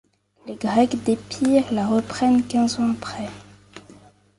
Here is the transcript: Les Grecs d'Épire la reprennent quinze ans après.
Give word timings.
Les 0.47 0.55
Grecs 0.55 0.95
d'Épire 1.03 1.71
la 1.71 1.85
reprennent 1.85 2.41
quinze 2.43 2.79
ans 2.79 2.91
après. 2.93 3.29